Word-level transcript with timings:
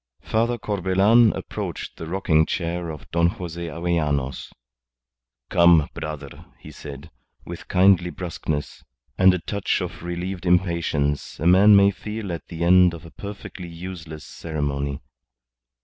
Father 0.23 0.57
Corbelan 0.57 1.31
approached 1.33 1.97
the 1.97 2.07
rocking 2.07 2.47
chair 2.47 2.89
of 2.89 3.07
Don 3.11 3.27
Jose 3.27 3.67
Avellanos. 3.69 4.51
"Come, 5.51 5.89
brother," 5.93 6.47
he 6.57 6.71
said, 6.71 7.11
with 7.45 7.67
kindly 7.67 8.09
brusqueness 8.09 8.83
and 9.15 9.31
a 9.31 9.37
touch 9.37 9.79
of 9.79 10.01
relieved 10.01 10.47
impatience 10.47 11.39
a 11.39 11.45
man 11.45 11.75
may 11.75 11.91
feel 11.91 12.31
at 12.33 12.47
the 12.47 12.63
end 12.63 12.95
of 12.95 13.05
a 13.05 13.11
perfectly 13.11 13.67
useless 13.67 14.25
ceremony. 14.25 15.03